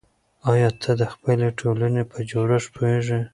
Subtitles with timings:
[0.51, 3.19] آیا ته د خپلې ټولنې په جوړښت پوهېږې؟